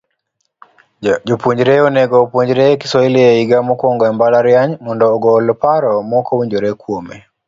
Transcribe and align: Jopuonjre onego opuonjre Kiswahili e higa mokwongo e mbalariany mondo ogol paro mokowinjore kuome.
Jopuonjre 1.27 1.75
onego 1.87 2.15
opuonjre 2.23 2.65
Kiswahili 2.81 3.19
e 3.29 3.31
higa 3.37 3.57
mokwongo 3.67 4.03
e 4.05 4.11
mbalariany 4.13 4.71
mondo 4.85 5.05
ogol 5.15 5.47
paro 5.61 5.93
mokowinjore 6.09 6.71
kuome. 6.81 7.17